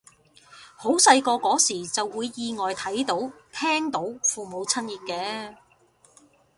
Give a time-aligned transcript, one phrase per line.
[0.77, 5.55] 好細個嗰時就會意外睇到聽到父母親熱嘅